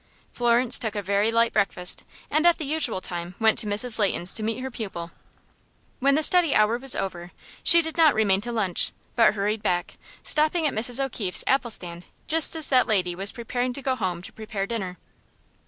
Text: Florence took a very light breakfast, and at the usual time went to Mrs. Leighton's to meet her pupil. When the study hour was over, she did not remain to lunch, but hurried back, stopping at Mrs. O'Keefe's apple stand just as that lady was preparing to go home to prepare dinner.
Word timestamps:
Florence 0.31 0.79
took 0.79 0.95
a 0.95 1.01
very 1.03 1.31
light 1.31 1.53
breakfast, 1.53 2.03
and 2.31 2.47
at 2.47 2.57
the 2.57 2.65
usual 2.65 3.01
time 3.01 3.35
went 3.39 3.55
to 3.59 3.67
Mrs. 3.67 3.99
Leighton's 3.99 4.33
to 4.33 4.41
meet 4.41 4.59
her 4.59 4.71
pupil. 4.71 5.11
When 5.99 6.15
the 6.15 6.23
study 6.23 6.55
hour 6.55 6.79
was 6.79 6.95
over, 6.95 7.31
she 7.63 7.83
did 7.83 7.97
not 7.97 8.15
remain 8.15 8.41
to 8.41 8.51
lunch, 8.51 8.93
but 9.15 9.35
hurried 9.35 9.61
back, 9.61 9.99
stopping 10.23 10.65
at 10.65 10.73
Mrs. 10.73 10.99
O'Keefe's 10.99 11.43
apple 11.45 11.69
stand 11.69 12.07
just 12.25 12.55
as 12.55 12.69
that 12.69 12.87
lady 12.87 13.13
was 13.13 13.31
preparing 13.31 13.73
to 13.73 13.81
go 13.83 13.95
home 13.95 14.23
to 14.23 14.33
prepare 14.33 14.65
dinner. 14.65 14.97